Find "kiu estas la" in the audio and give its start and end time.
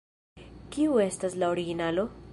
0.77-1.53